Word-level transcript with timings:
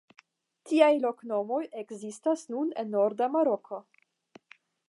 Tiaj 0.69 0.87
loknomoj 1.03 1.59
ekzistas 1.83 2.47
nun 2.55 2.75
en 2.85 2.93
norda 2.97 3.29
Maroko. 3.37 3.83